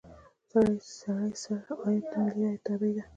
سړي 0.51 1.31
سر 1.43 1.59
عاید 1.81 2.03
د 2.11 2.13
ملي 2.23 2.41
عاید 2.47 2.61
تابع 2.65 2.91
ده. 2.95 3.03